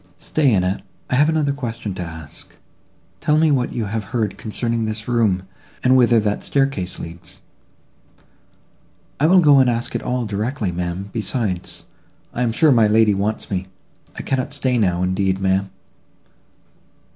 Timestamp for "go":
9.41-9.59